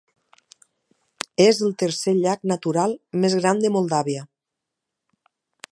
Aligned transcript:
És 1.45 1.59
el 1.67 1.75
tercer 1.83 2.15
llac 2.23 2.49
natural 2.53 2.95
més 3.25 3.37
gran 3.43 3.63
de 3.65 3.73
Moldàvia. 3.77 4.25